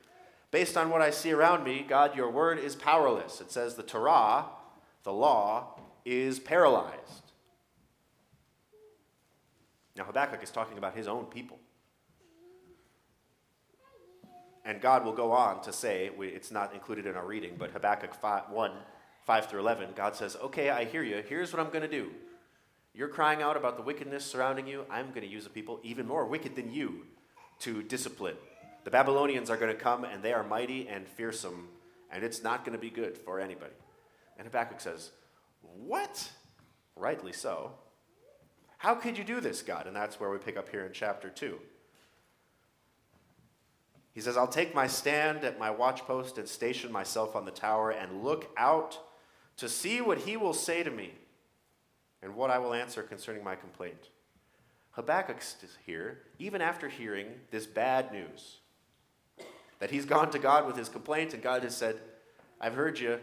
Based 0.50 0.76
on 0.76 0.90
what 0.90 1.00
I 1.02 1.10
see 1.10 1.32
around 1.32 1.64
me, 1.64 1.84
God, 1.88 2.16
your 2.16 2.30
word 2.30 2.58
is 2.58 2.76
powerless. 2.76 3.40
It 3.40 3.50
says 3.50 3.74
the 3.74 3.82
Torah, 3.82 4.46
the 5.02 5.12
law, 5.12 5.78
is 6.04 6.38
paralyzed. 6.38 7.32
Now, 9.96 10.04
Habakkuk 10.04 10.42
is 10.42 10.50
talking 10.50 10.78
about 10.78 10.96
his 10.96 11.06
own 11.06 11.26
people. 11.26 11.58
And 14.64 14.80
God 14.80 15.04
will 15.04 15.12
go 15.12 15.32
on 15.32 15.60
to 15.62 15.72
say, 15.72 16.10
it's 16.18 16.50
not 16.50 16.72
included 16.72 17.06
in 17.06 17.16
our 17.16 17.26
reading, 17.26 17.56
but 17.58 17.72
Habakkuk 17.72 18.14
5, 18.14 18.50
1, 18.50 18.72
5 19.24 19.46
through 19.46 19.60
11, 19.60 19.90
God 19.94 20.14
says, 20.14 20.36
Okay, 20.36 20.70
I 20.70 20.84
hear 20.84 21.02
you. 21.02 21.22
Here's 21.28 21.52
what 21.52 21.60
I'm 21.60 21.70
going 21.70 21.82
to 21.82 21.88
do. 21.88 22.10
You're 22.94 23.08
crying 23.08 23.42
out 23.42 23.56
about 23.56 23.76
the 23.76 23.82
wickedness 23.82 24.24
surrounding 24.24 24.66
you. 24.66 24.84
I'm 24.90 25.08
going 25.08 25.22
to 25.22 25.26
use 25.26 25.46
a 25.46 25.50
people 25.50 25.80
even 25.82 26.06
more 26.06 26.26
wicked 26.26 26.54
than 26.54 26.72
you 26.72 27.06
to 27.60 27.82
discipline. 27.82 28.36
The 28.84 28.90
Babylonians 28.90 29.50
are 29.50 29.56
going 29.56 29.74
to 29.74 29.80
come, 29.80 30.04
and 30.04 30.22
they 30.22 30.32
are 30.32 30.42
mighty 30.42 30.88
and 30.88 31.08
fearsome, 31.08 31.68
and 32.10 32.22
it's 32.22 32.42
not 32.42 32.64
going 32.64 32.76
to 32.76 32.80
be 32.80 32.90
good 32.90 33.16
for 33.16 33.40
anybody. 33.40 33.72
And 34.38 34.46
Habakkuk 34.46 34.80
says, 34.80 35.10
What? 35.62 36.30
Rightly 36.96 37.32
so. 37.32 37.72
How 38.78 38.94
could 38.94 39.16
you 39.16 39.24
do 39.24 39.40
this, 39.40 39.62
God? 39.62 39.86
And 39.86 39.94
that's 39.94 40.18
where 40.18 40.30
we 40.30 40.38
pick 40.38 40.56
up 40.56 40.68
here 40.68 40.84
in 40.84 40.92
chapter 40.92 41.30
2. 41.30 41.58
He 44.12 44.20
says, 44.20 44.36
I'll 44.36 44.48
take 44.48 44.74
my 44.74 44.86
stand 44.86 45.44
at 45.44 45.58
my 45.58 45.70
watchpost 45.70 46.36
and 46.36 46.46
station 46.46 46.92
myself 46.92 47.34
on 47.34 47.44
the 47.44 47.50
tower 47.50 47.90
and 47.90 48.22
look 48.22 48.50
out 48.56 48.98
to 49.56 49.68
see 49.68 50.00
what 50.00 50.18
he 50.18 50.36
will 50.36 50.52
say 50.52 50.82
to 50.82 50.90
me 50.90 51.12
and 52.22 52.34
what 52.34 52.50
I 52.50 52.58
will 52.58 52.74
answer 52.74 53.02
concerning 53.02 53.42
my 53.42 53.54
complaint. 53.54 54.10
Habakkuk 54.92 55.38
is 55.38 55.78
here, 55.86 56.22
even 56.38 56.60
after 56.60 56.88
hearing 56.88 57.28
this 57.50 57.66
bad 57.66 58.12
news 58.12 58.58
that 59.82 59.90
he's 59.90 60.04
gone 60.04 60.30
to 60.30 60.38
God 60.38 60.64
with 60.64 60.76
his 60.76 60.88
complaint, 60.88 61.34
and 61.34 61.42
God 61.42 61.64
has 61.64 61.76
said, 61.76 61.96
I've 62.60 62.74
heard 62.74 63.00
you. 63.00 63.18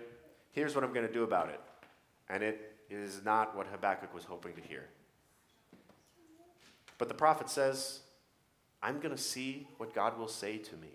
Here's 0.59 0.75
what 0.75 0.83
I'm 0.83 0.91
going 0.91 1.07
to 1.07 1.13
do 1.13 1.23
about 1.23 1.47
it. 1.47 1.61
And 2.27 2.43
it 2.43 2.75
is 2.89 3.23
not 3.23 3.55
what 3.55 3.67
Habakkuk 3.67 4.13
was 4.13 4.25
hoping 4.25 4.55
to 4.55 4.61
hear. 4.61 4.83
But 6.97 7.07
the 7.07 7.13
prophet 7.13 7.49
says, 7.49 8.01
I'm 8.83 8.99
going 8.99 9.15
to 9.15 9.21
see 9.21 9.67
what 9.77 9.93
God 9.93 10.19
will 10.19 10.27
say 10.27 10.57
to 10.57 10.75
me. 10.75 10.89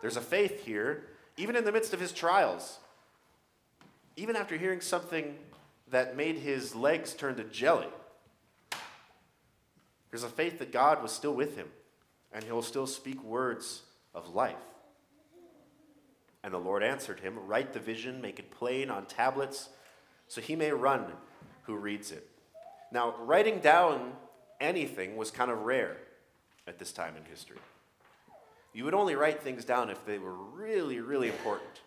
There's 0.00 0.16
a 0.16 0.20
faith 0.20 0.64
here, 0.64 1.06
even 1.36 1.56
in 1.56 1.64
the 1.64 1.72
midst 1.72 1.92
of 1.92 1.98
his 1.98 2.12
trials. 2.12 2.78
Even 4.14 4.36
after 4.36 4.56
hearing 4.56 4.82
something 4.82 5.34
that 5.90 6.16
made 6.16 6.36
his 6.36 6.76
legs 6.76 7.14
turn 7.14 7.34
to 7.38 7.44
jelly, 7.44 7.88
there's 10.12 10.22
a 10.22 10.28
faith 10.28 10.60
that 10.60 10.70
God 10.70 11.02
was 11.02 11.10
still 11.10 11.34
with 11.34 11.56
him 11.56 11.66
and 12.32 12.44
he'll 12.44 12.62
still 12.62 12.86
speak 12.86 13.20
words 13.24 13.82
of 14.14 14.32
life. 14.32 14.54
And 16.48 16.54
the 16.54 16.58
Lord 16.58 16.82
answered 16.82 17.20
him, 17.20 17.38
Write 17.46 17.74
the 17.74 17.78
vision, 17.78 18.22
make 18.22 18.38
it 18.38 18.50
plain 18.50 18.88
on 18.88 19.04
tablets, 19.04 19.68
so 20.28 20.40
he 20.40 20.56
may 20.56 20.72
run 20.72 21.04
who 21.64 21.76
reads 21.76 22.10
it. 22.10 22.26
Now, 22.90 23.14
writing 23.20 23.58
down 23.58 24.12
anything 24.58 25.18
was 25.18 25.30
kind 25.30 25.50
of 25.50 25.58
rare 25.58 25.98
at 26.66 26.78
this 26.78 26.90
time 26.90 27.18
in 27.18 27.24
history. 27.26 27.58
You 28.72 28.84
would 28.84 28.94
only 28.94 29.14
write 29.14 29.42
things 29.42 29.66
down 29.66 29.90
if 29.90 30.06
they 30.06 30.16
were 30.16 30.32
really, 30.32 31.00
really 31.00 31.28
important. 31.28 31.82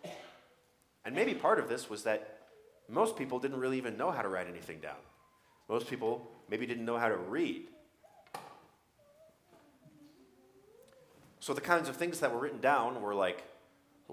And 1.06 1.16
maybe 1.16 1.34
part 1.34 1.58
of 1.58 1.68
this 1.68 1.90
was 1.90 2.04
that 2.04 2.42
most 2.88 3.18
people 3.18 3.40
didn't 3.40 3.60
really 3.60 3.80
even 3.80 3.98
know 3.98 4.12
how 4.12 4.22
to 4.22 4.30
write 4.30 4.46
anything 4.48 4.80
down. 4.80 5.02
Most 5.70 5.90
people 5.90 6.30
maybe 6.52 6.68
didn't 6.68 6.86
know 6.86 7.00
how 7.00 7.10
to 7.10 7.18
read. 7.18 7.64
So 11.40 11.56
the 11.56 11.62
kinds 11.62 11.90
of 11.90 11.96
things 11.96 12.20
that 12.20 12.32
were 12.32 12.40
written 12.40 12.62
down 12.62 13.02
were 13.02 13.16
like 13.16 13.44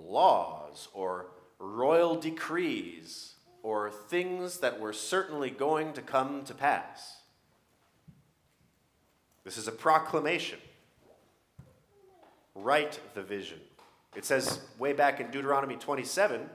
laws 0.06 0.88
or 0.92 1.26
royal 1.58 2.16
decrees 2.16 3.34
or 3.62 3.90
things 3.90 4.58
that 4.58 4.80
were 4.80 4.92
certainly 4.92 5.50
going 5.50 5.92
to 5.92 6.02
come 6.02 6.44
to 6.44 6.54
pass. 6.54 7.18
This 9.44 9.58
is 9.58 9.68
a 9.68 9.72
proclamation. 9.72 10.58
Write 12.54 13.00
the 13.14 13.22
vision. 13.22 13.60
It 14.14 14.24
says 14.24 14.60
way 14.78 14.92
back 14.92 15.20
in 15.20 15.30
Deuteronomy 15.30 15.76
27, 15.76 16.48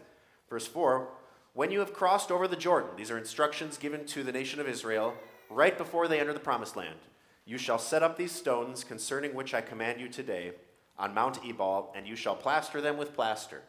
verse 0.50 0.68
4 0.68 1.08
When 1.54 1.72
you 1.72 1.80
have 1.80 1.94
crossed 1.94 2.32
over 2.32 2.48
the 2.48 2.56
Jordan, 2.56 2.92
these 2.98 3.12
are 3.12 3.18
instructions 3.18 3.78
given 3.78 4.06
to 4.08 4.24
the 4.24 4.32
nation 4.32 4.60
of 4.60 4.68
Israel 4.68 5.16
right 5.50 5.78
before 5.78 6.08
they 6.08 6.20
enter 6.20 6.34
the 6.34 6.40
promised 6.40 6.76
land. 6.76 7.00
You 7.46 7.58
shall 7.58 7.80
set 7.80 8.04
up 8.04 8.18
these 8.18 8.32
stones 8.32 8.84
concerning 8.84 9.34
which 9.34 9.54
I 9.54 9.62
command 9.62 10.00
you 10.00 10.08
today 10.08 10.54
on 10.98 11.14
Mount 11.14 11.40
Ebal, 11.46 11.92
and 11.96 12.08
you 12.08 12.16
shall 12.16 12.36
plaster 12.36 12.82
them 12.82 12.98
with 12.98 13.14
plaster. 13.14 13.62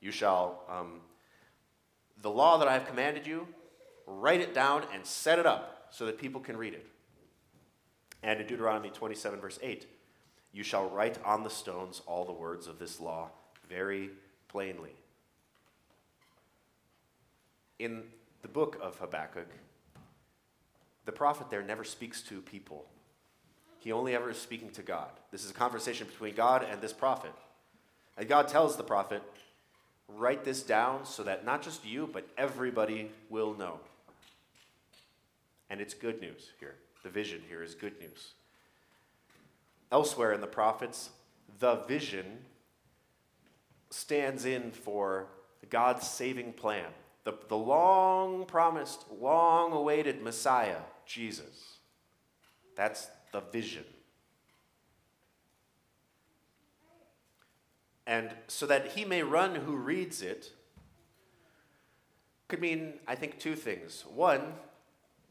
You 0.00 0.10
shall, 0.10 0.62
um, 0.68 1.00
the 2.20 2.30
law 2.30 2.58
that 2.58 2.68
I 2.68 2.74
have 2.74 2.86
commanded 2.86 3.26
you, 3.26 3.48
write 4.06 4.40
it 4.40 4.54
down 4.54 4.84
and 4.92 5.04
set 5.04 5.38
it 5.38 5.46
up 5.46 5.88
so 5.90 6.06
that 6.06 6.18
people 6.18 6.40
can 6.40 6.56
read 6.56 6.74
it. 6.74 6.86
And 8.22 8.40
in 8.40 8.46
Deuteronomy 8.46 8.90
27, 8.90 9.40
verse 9.40 9.58
8, 9.62 9.86
you 10.52 10.62
shall 10.62 10.88
write 10.88 11.18
on 11.24 11.42
the 11.42 11.50
stones 11.50 12.00
all 12.06 12.24
the 12.24 12.32
words 12.32 12.66
of 12.66 12.78
this 12.78 13.00
law 13.00 13.30
very 13.68 14.10
plainly. 14.48 14.94
In 17.78 18.04
the 18.42 18.48
book 18.48 18.78
of 18.80 18.96
Habakkuk, 18.98 19.48
the 21.04 21.12
prophet 21.12 21.50
there 21.50 21.62
never 21.62 21.84
speaks 21.84 22.22
to 22.22 22.40
people. 22.40 22.86
He 23.84 23.92
only 23.92 24.14
ever 24.14 24.30
is 24.30 24.38
speaking 24.38 24.70
to 24.70 24.82
God. 24.82 25.10
This 25.30 25.44
is 25.44 25.50
a 25.50 25.54
conversation 25.54 26.06
between 26.06 26.34
God 26.34 26.66
and 26.68 26.80
this 26.80 26.94
prophet. 26.94 27.32
And 28.16 28.26
God 28.26 28.48
tells 28.48 28.78
the 28.78 28.82
prophet, 28.82 29.22
write 30.08 30.42
this 30.42 30.62
down 30.62 31.04
so 31.04 31.22
that 31.24 31.44
not 31.44 31.60
just 31.60 31.84
you, 31.84 32.08
but 32.10 32.26
everybody 32.38 33.10
will 33.28 33.52
know. 33.52 33.78
And 35.68 35.82
it's 35.82 35.92
good 35.92 36.18
news 36.22 36.52
here. 36.58 36.76
The 37.02 37.10
vision 37.10 37.42
here 37.46 37.62
is 37.62 37.74
good 37.74 38.00
news. 38.00 38.32
Elsewhere 39.92 40.32
in 40.32 40.40
the 40.40 40.46
prophets, 40.46 41.10
the 41.58 41.74
vision 41.86 42.38
stands 43.90 44.46
in 44.46 44.70
for 44.70 45.26
God's 45.68 46.08
saving 46.08 46.54
plan, 46.54 46.88
the, 47.24 47.34
the 47.48 47.56
long 47.56 48.46
promised, 48.46 49.04
long 49.20 49.72
awaited 49.72 50.22
Messiah, 50.22 50.80
Jesus. 51.04 51.80
That's 52.76 53.08
the 53.34 53.40
vision. 53.40 53.84
And 58.06 58.30
so 58.46 58.64
that 58.66 58.92
he 58.92 59.04
may 59.04 59.24
run 59.24 59.56
who 59.56 59.76
reads 59.76 60.22
it 60.22 60.52
could 62.46 62.60
mean, 62.60 62.94
I 63.08 63.16
think, 63.16 63.40
two 63.40 63.56
things. 63.56 64.04
One, 64.14 64.52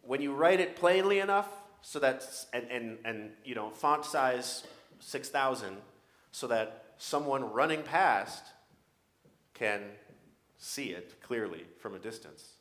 when 0.02 0.22
you 0.22 0.34
write 0.34 0.60
it 0.60 0.76
plainly 0.76 1.20
enough, 1.20 1.48
so 1.82 1.98
that's 2.00 2.48
and, 2.52 2.66
and, 2.70 2.98
and 3.06 3.30
you 3.46 3.56
know 3.56 3.70
font 3.70 4.04
size 4.04 4.64
6000 5.00 5.78
so 6.32 6.48
that 6.48 6.86
someone 6.98 7.54
running 7.54 7.84
past 7.84 8.44
can 9.54 9.82
see 10.58 10.88
it 10.90 11.22
clearly 11.22 11.66
from 11.80 11.94
a 11.94 12.00
distance 12.00 12.54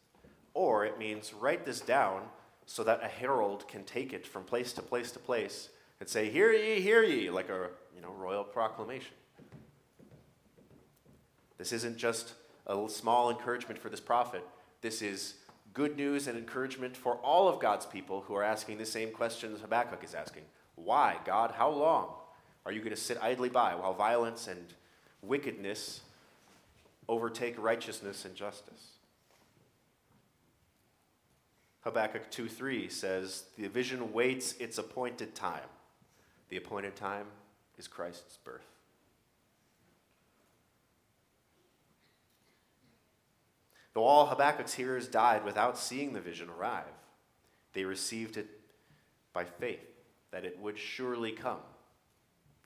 or 0.55 0.85
it 0.85 0.99
means 0.99 1.33
write 1.33 1.65
this 1.65 1.81
down 1.81 2.23
so 2.67 2.85
that 2.85 3.03
a 3.03 3.09
herald 3.09 3.67
can 3.69 3.85
take 3.85 4.13
it 4.13 4.27
from 4.27 4.45
place 4.45 4.73
to 4.73 4.83
place 4.83 5.13
to 5.13 5.19
place 5.19 5.69
and 6.01 6.09
say 6.09 6.31
hear 6.31 6.53
ye 6.53 6.81
hear 6.81 7.03
ye 7.03 7.31
like 7.31 7.49
a 7.49 7.69
you 7.95 8.03
know 8.03 8.13
royal 8.13 8.45
proclamation 8.45 9.15
this 11.59 11.73
isn't 11.73 11.97
just 11.97 12.35
a 12.67 12.89
small 12.89 13.31
encouragement 13.31 13.79
for 13.81 13.89
this 13.89 14.01
prophet 14.01 14.45
this 14.81 15.03
is 15.03 15.35
good 15.75 15.97
news 15.97 16.27
and 16.27 16.37
encouragement 16.37 16.97
for 16.97 17.15
all 17.17 17.49
of 17.49 17.61
God's 17.61 17.87
people 17.87 18.23
who 18.23 18.35
are 18.35 18.43
asking 18.43 18.79
the 18.79 18.87
same 18.87 19.11
questions 19.11 19.61
Habakkuk 19.61 20.05
is 20.05 20.15
asking. 20.15 20.43
Why, 20.75 21.17
God? 21.25 21.53
How 21.53 21.71
long 21.71 22.09
are 22.67 22.73
you 22.73 22.81
going 22.81 22.91
to 22.91 23.01
sit 23.01 23.19
idly 23.23 23.49
by 23.49 23.75
while 23.75 23.95
violence 23.95 24.49
and 24.49 24.75
wickedness 25.23 26.03
overtake 27.09 27.55
righteousness 27.59 28.25
and 28.25 28.35
justice? 28.35 28.92
Habakkuk 31.83 32.31
2 32.31 32.49
3 32.49 32.89
says, 32.89 33.45
The 33.59 33.69
vision 33.69 34.13
waits 34.13 34.55
its 34.55 34.79
appointed 34.79 35.35
time. 35.35 35.69
The 36.49 36.57
appointed 36.57 36.97
time 36.97 37.27
is 37.79 37.89
Christ's 37.89 38.39
birth. 38.39 38.67
Though 43.95 44.05
all 44.05 44.27
Habakkuk's 44.27 44.75
hearers 44.75 45.09
died 45.09 45.45
without 45.45 45.77
seeing 45.77 46.13
the 46.13 46.21
vision 46.21 46.49
arrive, 46.49 46.85
they 47.75 47.85
received 47.85 48.37
it 48.37 48.49
by 49.33 49.45
faith 49.45 49.81
that 50.31 50.45
it 50.45 50.59
would 50.61 50.79
surely 50.79 51.33
come. 51.33 51.61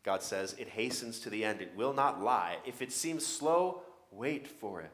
God 0.02 0.22
says, 0.22 0.54
It 0.58 0.68
hastens 0.68 1.18
to 1.20 1.30
the 1.30 1.44
end, 1.44 1.60
it 1.60 1.74
will 1.74 1.92
not 1.92 2.22
lie. 2.22 2.58
If 2.64 2.82
it 2.82 2.92
seems 2.92 3.26
slow, 3.26 3.82
wait 4.12 4.46
for 4.46 4.82
it. 4.82 4.92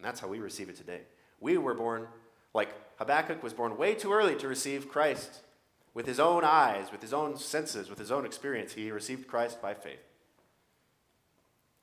And 0.00 0.06
that's 0.06 0.20
how 0.20 0.28
we 0.28 0.38
receive 0.38 0.70
it 0.70 0.76
today. 0.76 1.02
We 1.40 1.58
were 1.58 1.74
born, 1.74 2.06
like 2.54 2.70
Habakkuk 2.96 3.42
was 3.42 3.52
born 3.52 3.76
way 3.76 3.94
too 3.94 4.14
early 4.14 4.34
to 4.36 4.48
receive 4.48 4.88
Christ. 4.88 5.40
With 5.92 6.06
his 6.06 6.18
own 6.18 6.42
eyes, 6.42 6.90
with 6.90 7.02
his 7.02 7.12
own 7.12 7.36
senses, 7.36 7.90
with 7.90 7.98
his 7.98 8.10
own 8.10 8.24
experience, 8.24 8.72
he 8.72 8.90
received 8.90 9.26
Christ 9.26 9.60
by 9.60 9.74
faith. 9.74 10.00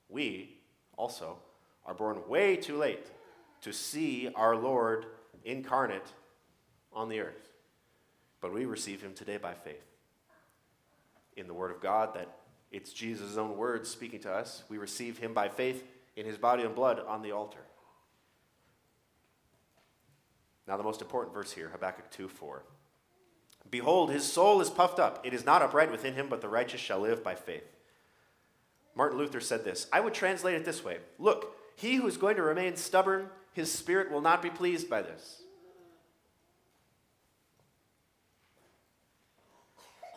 We 0.10 0.58
also 0.98 1.38
are 1.86 1.94
born 1.94 2.28
way 2.28 2.56
too 2.56 2.76
late 2.76 3.06
to 3.62 3.72
see 3.72 4.32
our 4.34 4.56
Lord 4.56 5.06
incarnate 5.46 6.12
on 6.92 7.10
the 7.10 7.20
earth. 7.20 7.52
But 8.42 8.52
we 8.52 8.66
receive 8.66 9.00
him 9.00 9.14
today 9.14 9.38
by 9.38 9.54
faith. 9.54 9.86
In 11.36 11.46
the 11.46 11.54
Word 11.54 11.70
of 11.70 11.82
God, 11.82 12.16
that 12.16 12.36
it's 12.72 12.94
Jesus' 12.94 13.38
own 13.38 13.58
words 13.58 13.88
speaking 13.88 14.22
to 14.22 14.32
us, 14.32 14.64
we 14.70 14.80
receive 14.80 15.20
him 15.20 15.36
by 15.36 15.50
faith 15.50 15.84
in 16.16 16.26
his 16.26 16.40
body 16.40 16.64
and 16.64 16.74
blood 16.74 17.00
on 17.08 17.22
the 17.22 17.32
altar. 17.32 17.60
Now, 20.68 20.78
the 20.78 20.84
most 20.84 21.02
important 21.02 21.34
verse 21.34 21.52
here, 21.54 21.70
Habakkuk 21.70 22.12
2 22.12 22.28
4. 22.28 22.64
Behold, 23.70 24.12
his 24.12 24.24
soul 24.24 24.62
is 24.62 24.70
puffed 24.70 25.00
up. 25.00 25.26
It 25.26 25.34
is 25.34 25.46
not 25.46 25.62
upright 25.62 25.92
within 25.92 26.14
him, 26.14 26.28
but 26.30 26.42
the 26.42 26.50
righteous 26.50 26.82
shall 26.82 27.00
live 27.00 27.24
by 27.24 27.36
faith. 27.36 27.76
Martin 28.96 29.18
Luther 29.18 29.40
said 29.40 29.64
this. 29.64 29.88
I 29.92 30.00
would 30.00 30.14
translate 30.14 30.56
it 30.56 30.66
this 30.66 30.84
way 30.84 30.98
Look, 31.20 31.56
he 31.76 31.96
who 31.96 32.08
is 32.08 32.18
going 32.18 32.36
to 32.38 32.42
remain 32.42 32.76
stubborn, 32.76 33.30
his 33.54 33.72
spirit 33.72 34.12
will 34.12 34.22
not 34.22 34.42
be 34.42 34.50
pleased 34.50 34.90
by 34.90 35.02
this. 35.02 35.42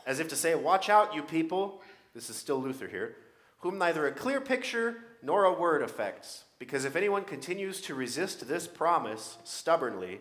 As 0.07 0.19
if 0.19 0.29
to 0.29 0.37
say, 0.37 0.55
Watch 0.55 0.89
out, 0.89 1.15
you 1.15 1.23
people. 1.23 1.83
This 2.15 2.31
is 2.31 2.37
still 2.37 2.61
Luther 2.61 2.89
here, 2.89 3.17
whom 3.61 3.79
neither 3.79 4.07
a 4.07 4.13
clear 4.13 4.41
picture 4.41 4.97
nor 5.23 5.45
a 5.45 5.53
word 5.53 5.83
affects. 5.83 6.45
Because 6.59 6.85
if 6.85 6.97
anyone 6.97 7.25
continues 7.25 7.81
to 7.83 7.95
resist 7.95 8.49
this 8.49 8.67
promise 8.67 9.39
stubbornly, 9.45 10.21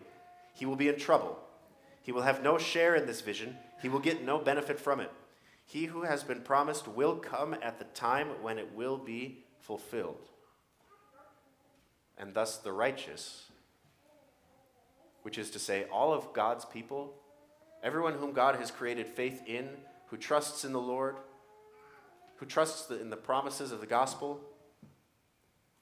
he 0.54 0.66
will 0.66 0.76
be 0.76 0.88
in 0.88 0.98
trouble. 0.98 1.38
He 2.02 2.12
will 2.12 2.22
have 2.22 2.42
no 2.42 2.58
share 2.58 2.94
in 2.94 3.06
this 3.06 3.20
vision, 3.20 3.56
he 3.80 3.88
will 3.88 4.00
get 4.00 4.24
no 4.24 4.38
benefit 4.38 4.78
from 4.78 5.00
it. 5.00 5.10
He 5.64 5.84
who 5.84 6.02
has 6.02 6.24
been 6.24 6.40
promised 6.40 6.88
will 6.88 7.16
come 7.16 7.54
at 7.62 7.78
the 7.78 7.84
time 7.84 8.28
when 8.42 8.58
it 8.58 8.74
will 8.74 8.98
be 8.98 9.44
fulfilled. 9.60 10.28
And 12.18 12.34
thus 12.34 12.56
the 12.56 12.72
righteous, 12.72 13.44
which 15.22 15.38
is 15.38 15.50
to 15.52 15.58
say, 15.58 15.84
all 15.84 16.12
of 16.12 16.32
God's 16.32 16.64
people, 16.64 17.14
everyone 17.82 18.14
whom 18.14 18.32
God 18.32 18.56
has 18.56 18.70
created 18.70 19.06
faith 19.06 19.42
in, 19.46 19.68
who 20.06 20.16
trusts 20.16 20.64
in 20.64 20.72
the 20.72 20.80
Lord, 20.80 21.16
who 22.36 22.46
trusts 22.46 22.90
in 22.90 23.10
the 23.10 23.16
promises 23.16 23.70
of 23.70 23.80
the 23.80 23.86
gospel, 23.86 24.40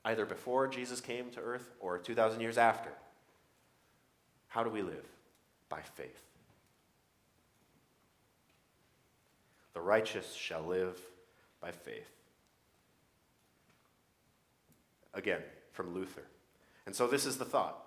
either 0.04 0.26
before 0.26 0.68
Jesus 0.68 1.00
came 1.00 1.30
to 1.30 1.40
earth 1.40 1.70
or 1.80 1.98
2,000 1.98 2.40
years 2.40 2.58
after. 2.58 2.90
How 4.48 4.64
do 4.64 4.70
we 4.70 4.82
live? 4.82 5.04
By 5.68 5.80
faith. 5.80 6.22
The 9.74 9.80
righteous 9.80 10.34
shall 10.34 10.62
live 10.62 10.98
by 11.60 11.70
faith. 11.70 12.10
Again, 15.14 15.40
from 15.72 15.94
Luther. 15.94 16.24
And 16.86 16.94
so 16.94 17.06
this 17.06 17.26
is 17.26 17.38
the 17.38 17.44
thought 17.44 17.84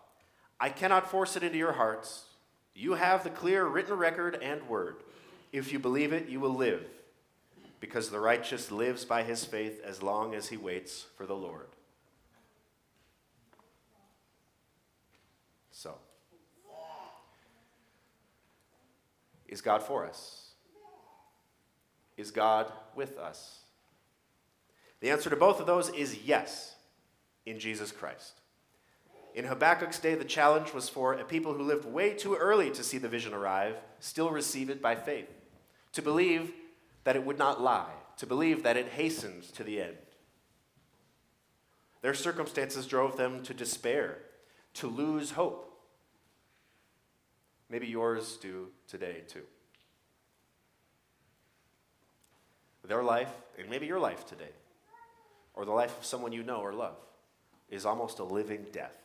I 0.59 0.69
cannot 0.69 1.09
force 1.09 1.35
it 1.35 1.43
into 1.43 1.57
your 1.57 1.73
hearts. 1.73 2.25
You 2.73 2.93
have 2.93 3.23
the 3.23 3.29
clear 3.29 3.65
written 3.65 3.95
record 3.95 4.37
and 4.41 4.67
word. 4.69 4.97
If 5.51 5.73
you 5.73 5.79
believe 5.79 6.13
it, 6.13 6.29
you 6.29 6.39
will 6.39 6.55
live, 6.55 6.85
because 7.81 8.09
the 8.09 8.19
righteous 8.19 8.71
lives 8.71 9.03
by 9.03 9.23
his 9.23 9.43
faith 9.43 9.81
as 9.83 10.01
long 10.01 10.33
as 10.33 10.47
he 10.47 10.55
waits 10.55 11.07
for 11.17 11.25
the 11.25 11.35
Lord. 11.35 11.67
So, 15.71 15.95
is 19.51 19.61
God 19.61 19.83
for 19.83 20.07
us? 20.07 20.53
Is 22.17 22.31
God 22.31 22.71
with 22.95 23.17
us? 23.17 23.59
The 25.01 25.11
answer 25.11 25.29
to 25.29 25.35
both 25.35 25.59
of 25.59 25.67
those 25.67 25.89
is 25.89 26.23
yes, 26.23 26.75
in 27.45 27.59
Jesus 27.59 27.91
Christ. 27.91 28.39
In 29.33 29.45
Habakkuk's 29.45 29.99
day, 29.99 30.15
the 30.15 30.25
challenge 30.25 30.73
was 30.73 30.89
for 30.89 31.13
a 31.13 31.23
people 31.23 31.53
who 31.53 31.63
lived 31.63 31.85
way 31.85 32.13
too 32.13 32.35
early 32.35 32.69
to 32.71 32.83
see 32.83 32.97
the 32.97 33.07
vision 33.07 33.33
arrive, 33.33 33.75
still 33.99 34.29
receive 34.29 34.69
it 34.69 34.81
by 34.81 34.95
faith, 34.95 35.29
to 35.93 36.01
believe 36.01 36.51
that 37.03 37.15
it 37.15 37.25
would 37.25 37.37
not 37.37 37.61
lie, 37.61 37.91
to 38.17 38.25
believe 38.25 38.63
that 38.63 38.77
it 38.77 38.89
hastened 38.89 39.43
to 39.53 39.63
the 39.63 39.81
end. 39.81 39.97
Their 42.01 42.13
circumstances 42.13 42.87
drove 42.87 43.15
them 43.17 43.41
to 43.43 43.53
despair, 43.53 44.17
to 44.75 44.87
lose 44.87 45.31
hope. 45.31 45.70
Maybe 47.71 47.87
yours 47.87 48.35
do 48.35 48.67
today, 48.89 49.23
too. 49.29 49.43
Their 52.85 53.01
life, 53.01 53.31
and 53.57 53.69
maybe 53.69 53.85
your 53.85 53.99
life 53.99 54.25
today, 54.25 54.51
or 55.53 55.63
the 55.63 55.71
life 55.71 55.97
of 55.97 56.05
someone 56.05 56.33
you 56.33 56.43
know 56.43 56.57
or 56.57 56.73
love, 56.73 56.97
is 57.69 57.85
almost 57.85 58.19
a 58.19 58.25
living 58.25 58.65
death. 58.73 58.97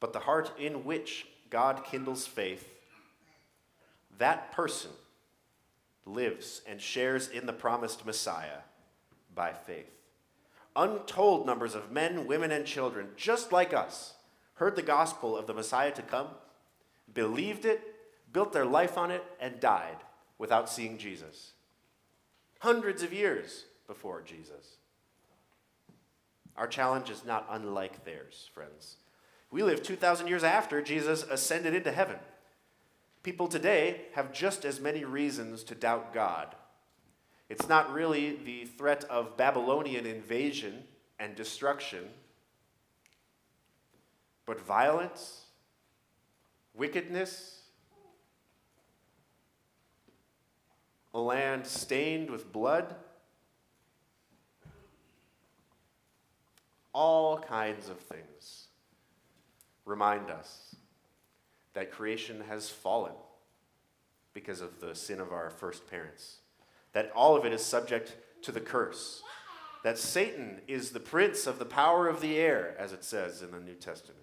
But 0.00 0.12
the 0.12 0.18
heart 0.18 0.52
in 0.58 0.84
which 0.84 1.26
God 1.48 1.84
kindles 1.84 2.26
faith, 2.26 2.68
that 4.18 4.52
person 4.52 4.90
lives 6.04 6.60
and 6.68 6.78
shares 6.78 7.28
in 7.28 7.46
the 7.46 7.52
promised 7.54 8.04
Messiah 8.04 8.60
by 9.34 9.54
faith. 9.54 9.90
Untold 10.76 11.46
numbers 11.46 11.74
of 11.74 11.90
men, 11.90 12.26
women, 12.26 12.50
and 12.50 12.66
children, 12.66 13.08
just 13.16 13.52
like 13.52 13.72
us, 13.72 14.14
heard 14.62 14.76
the 14.76 14.82
gospel 14.82 15.36
of 15.36 15.48
the 15.48 15.54
Messiah 15.54 15.90
to 15.90 16.02
come, 16.02 16.28
believed 17.12 17.64
it, 17.64 17.82
built 18.32 18.52
their 18.52 18.64
life 18.64 18.96
on 18.96 19.10
it, 19.10 19.24
and 19.40 19.58
died 19.58 19.96
without 20.38 20.70
seeing 20.70 20.98
Jesus. 20.98 21.54
Hundreds 22.60 23.02
of 23.02 23.12
years 23.12 23.64
before 23.88 24.22
Jesus. 24.22 24.76
Our 26.56 26.68
challenge 26.68 27.10
is 27.10 27.24
not 27.24 27.48
unlike 27.50 28.04
theirs, 28.04 28.50
friends. 28.54 28.98
We 29.50 29.64
live 29.64 29.82
2,000 29.82 30.28
years 30.28 30.44
after 30.44 30.80
Jesus 30.80 31.24
ascended 31.24 31.74
into 31.74 31.90
heaven. 31.90 32.20
People 33.24 33.48
today 33.48 34.02
have 34.14 34.32
just 34.32 34.64
as 34.64 34.78
many 34.78 35.04
reasons 35.04 35.64
to 35.64 35.74
doubt 35.74 36.14
God. 36.14 36.54
It's 37.48 37.68
not 37.68 37.92
really 37.92 38.36
the 38.36 38.66
threat 38.66 39.02
of 39.10 39.36
Babylonian 39.36 40.06
invasion 40.06 40.84
and 41.18 41.34
destruction, 41.34 42.04
but 44.52 44.60
violence, 44.66 45.46
wickedness, 46.74 47.62
a 51.14 51.18
land 51.18 51.66
stained 51.66 52.28
with 52.28 52.52
blood, 52.52 52.94
all 56.92 57.38
kinds 57.38 57.88
of 57.88 57.98
things 57.98 58.66
remind 59.86 60.28
us 60.28 60.76
that 61.72 61.90
creation 61.90 62.42
has 62.46 62.68
fallen 62.68 63.14
because 64.34 64.60
of 64.60 64.82
the 64.82 64.94
sin 64.94 65.18
of 65.18 65.32
our 65.32 65.48
first 65.48 65.88
parents, 65.88 66.40
that 66.92 67.10
all 67.16 67.34
of 67.34 67.46
it 67.46 67.54
is 67.54 67.64
subject 67.64 68.16
to 68.42 68.52
the 68.52 68.60
curse, 68.60 69.22
that 69.82 69.96
Satan 69.96 70.60
is 70.68 70.90
the 70.90 71.00
prince 71.00 71.46
of 71.46 71.58
the 71.58 71.64
power 71.64 72.06
of 72.06 72.20
the 72.20 72.36
air, 72.36 72.76
as 72.78 72.92
it 72.92 73.02
says 73.02 73.40
in 73.40 73.50
the 73.50 73.58
New 73.58 73.76
Testament. 73.76 74.18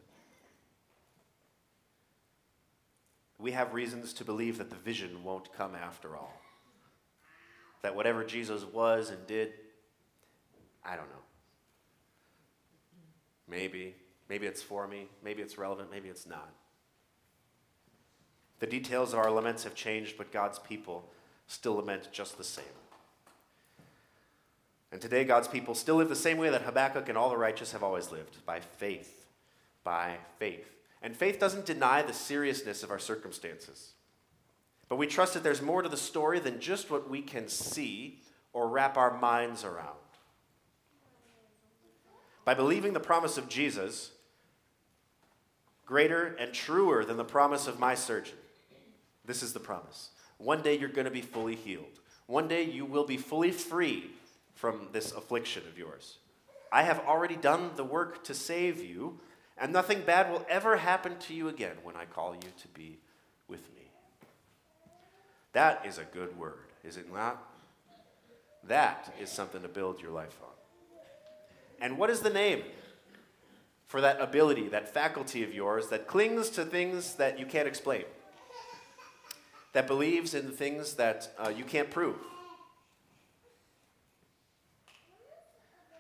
We 3.40 3.52
have 3.52 3.74
reasons 3.74 4.14
to 4.14 4.26
believe 4.26 4.58
that 4.58 4.70
the 4.70 4.76
vision 4.76 5.24
won't 5.24 5.54
come 5.54 5.74
after 5.74 6.16
all. 6.16 6.40
That 7.82 7.96
whatever 7.96 8.24
Jesus 8.24 8.66
was 8.66 9.10
and 9.10 9.26
did, 9.26 9.54
I 10.86 10.96
don't 10.96 11.10
know. 11.10 11.16
Maybe, 13.48 13.96
Maybe 14.30 14.46
it's 14.46 14.62
for 14.62 14.88
me, 14.88 15.08
maybe 15.24 15.42
it's 15.42 15.58
relevant, 15.58 15.90
maybe 15.90 16.08
it's 16.08 16.28
not. 16.28 16.54
The 18.60 18.68
details 18.68 19.14
of 19.14 19.20
our 19.20 19.32
laments 19.32 19.64
have 19.64 19.74
changed, 19.74 20.18
but 20.18 20.32
God's 20.32 20.60
people 20.60 21.10
still 21.48 21.76
lament 21.76 22.10
just 22.12 22.38
the 22.38 22.44
same. 22.44 22.64
And 24.92 25.02
today, 25.02 25.24
God's 25.24 25.48
people 25.48 25.76
still 25.76 25.96
live 25.96 26.10
the 26.10 26.16
same 26.16 26.38
way 26.38 26.50
that 26.50 26.64
Habakkuk 26.64 27.10
and 27.10 27.18
all 27.18 27.30
the 27.30 27.38
righteous 27.38 27.72
have 27.72 27.84
always 27.84 28.12
lived 28.12 28.46
by 28.46 28.60
faith. 28.60 29.26
By 29.84 30.18
faith. 30.38 30.68
And 31.02 31.16
faith 31.16 31.40
doesn't 31.40 31.66
deny 31.66 32.02
the 32.02 32.14
seriousness 32.14 32.84
of 32.84 32.92
our 32.92 33.00
circumstances. 33.00 33.94
But 34.90 34.98
we 34.98 35.08
trust 35.08 35.34
that 35.34 35.44
there's 35.44 35.62
more 35.62 35.82
to 35.82 35.90
the 35.90 35.98
story 35.98 36.40
than 36.40 36.60
just 36.60 36.90
what 36.90 37.10
we 37.10 37.22
can 37.22 37.48
see 37.48 38.20
or 38.54 38.68
wrap 38.68 38.98
our 38.98 39.18
minds 39.18 39.64
around. 39.64 39.96
By 42.44 42.54
believing 42.56 42.94
the 42.94 43.00
promise 43.00 43.38
of 43.38 43.48
Jesus, 43.48 44.12
greater 45.86 46.36
and 46.40 46.54
truer 46.54 47.06
than 47.06 47.18
the 47.18 47.24
promise 47.24 47.68
of 47.68 47.80
my 47.80 47.96
surgeon. 47.96 48.38
This 49.26 49.44
is 49.44 49.54
the 49.54 49.60
promise. 49.60 50.10
One 50.38 50.62
day 50.62 50.78
you're 50.78 50.90
going 50.90 51.06
to 51.06 51.12
be 51.12 51.22
fully 51.22 51.56
healed. 51.56 52.00
One 52.26 52.48
day 52.48 52.64
you 52.64 52.86
will 52.86 53.06
be 53.06 53.18
fully 53.18 53.52
free 53.52 54.12
from 54.56 54.88
this 54.92 55.12
affliction 55.12 55.64
of 55.68 55.78
yours. 55.78 56.18
I 56.72 56.84
have 56.84 57.00
already 57.08 57.36
done 57.36 57.72
the 57.76 57.84
work 57.84 58.24
to 58.26 58.34
save 58.34 58.84
you, 58.84 59.20
and 59.60 59.74
nothing 59.74 60.02
bad 60.02 60.32
will 60.32 60.46
ever 60.50 60.78
happen 60.78 61.18
to 61.20 61.34
you 61.34 61.50
again 61.50 61.76
when 61.84 61.96
I 61.96 62.06
call 62.06 62.34
you 62.34 62.50
to 62.62 62.68
be 62.70 63.00
with 63.48 63.74
me. 63.76 63.92
That 65.54 65.86
is 65.86 65.98
a 65.98 66.04
good 66.04 66.38
word, 66.38 66.68
is 66.84 66.98
it 66.98 67.12
not? 67.14 67.44
That 68.68 69.14
is 69.20 69.30
something 69.30 69.62
to 69.62 69.68
build 69.68 70.02
your 70.02 70.12
life 70.12 70.38
on. 70.42 70.50
And 71.82 71.98
what 71.98 72.10
is 72.10 72.22
the 72.22 72.30
name 72.30 72.64
for 73.86 74.02
that 74.02 74.22
ability, 74.22 74.68
that 74.70 74.94
faculty 74.94 75.44
of 75.44 75.54
yours 75.54 75.88
that 75.88 76.08
clings 76.08 76.50
to 76.52 76.66
things 76.66 77.16
that 77.16 77.40
you 77.40 77.46
can't 77.46 77.68
explain? 77.68 78.04
That 79.74 79.88
believes 79.88 80.34
in 80.34 80.52
things 80.52 80.96
that 80.96 81.30
uh, 81.38 81.50
you 81.50 81.64
can't 81.64 81.90
prove? 81.90 82.18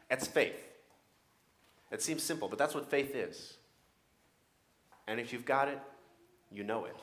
It's 0.09 0.27
faith. 0.27 0.68
It 1.91 2.01
seems 2.01 2.23
simple, 2.23 2.47
but 2.47 2.59
that's 2.59 2.75
what 2.75 2.89
faith 2.89 3.15
is. 3.15 3.57
And 5.07 5.19
if 5.19 5.33
you've 5.33 5.45
got 5.45 5.67
it, 5.67 5.79
you 6.51 6.63
know 6.63 6.85
it. 6.85 6.95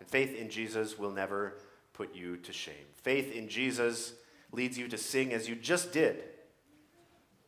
And 0.00 0.08
faith 0.08 0.34
in 0.36 0.50
Jesus 0.50 0.98
will 0.98 1.12
never 1.12 1.54
put 1.92 2.14
you 2.14 2.36
to 2.38 2.52
shame. 2.52 2.74
Faith 3.02 3.32
in 3.32 3.48
Jesus 3.48 4.14
leads 4.52 4.78
you 4.78 4.88
to 4.88 4.98
sing 4.98 5.32
as 5.32 5.48
you 5.48 5.54
just 5.54 5.92
did. 5.92 6.22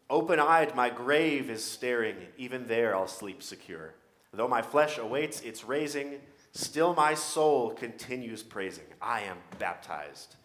Open 0.08 0.40
eyed, 0.40 0.74
my 0.74 0.90
grave 0.90 1.50
is 1.50 1.64
staring. 1.64 2.16
Even 2.36 2.66
there, 2.66 2.96
I'll 2.96 3.06
sleep 3.06 3.42
secure. 3.42 3.94
Though 4.32 4.48
my 4.48 4.62
flesh 4.62 4.98
awaits 4.98 5.40
its 5.40 5.64
raising, 5.64 6.20
still 6.52 6.94
my 6.94 7.14
soul 7.14 7.70
continues 7.70 8.42
praising. 8.42 8.84
I 9.00 9.22
am 9.22 9.38
baptized 9.58 10.36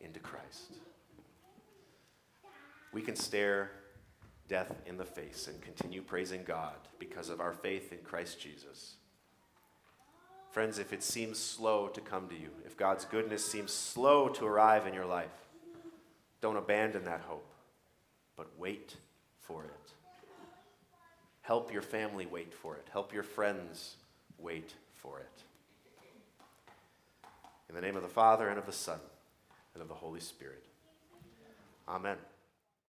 into 0.00 0.20
Christ. 0.20 0.74
We 2.94 3.02
can 3.02 3.16
stare 3.16 3.72
death 4.46 4.72
in 4.86 4.96
the 4.96 5.04
face 5.04 5.48
and 5.48 5.60
continue 5.60 6.00
praising 6.00 6.44
God 6.44 6.76
because 7.00 7.28
of 7.28 7.40
our 7.40 7.52
faith 7.52 7.92
in 7.92 7.98
Christ 7.98 8.40
Jesus. 8.40 8.94
Friends, 10.52 10.78
if 10.78 10.92
it 10.92 11.02
seems 11.02 11.36
slow 11.36 11.88
to 11.88 12.00
come 12.00 12.28
to 12.28 12.36
you, 12.36 12.50
if 12.64 12.76
God's 12.76 13.04
goodness 13.04 13.44
seems 13.44 13.72
slow 13.72 14.28
to 14.28 14.46
arrive 14.46 14.86
in 14.86 14.94
your 14.94 15.06
life, 15.06 15.26
don't 16.40 16.56
abandon 16.56 17.04
that 17.06 17.22
hope, 17.22 17.52
but 18.36 18.46
wait 18.56 18.94
for 19.40 19.64
it. 19.64 19.92
Help 21.42 21.72
your 21.72 21.82
family 21.82 22.26
wait 22.26 22.54
for 22.54 22.76
it. 22.76 22.86
Help 22.92 23.12
your 23.12 23.24
friends 23.24 23.96
wait 24.38 24.74
for 24.92 25.18
it. 25.18 25.42
In 27.68 27.74
the 27.74 27.80
name 27.80 27.96
of 27.96 28.02
the 28.02 28.08
Father, 28.08 28.48
and 28.48 28.58
of 28.58 28.66
the 28.66 28.72
Son, 28.72 29.00
and 29.74 29.82
of 29.82 29.88
the 29.88 29.94
Holy 29.94 30.20
Spirit. 30.20 30.64
Amen. 31.88 32.18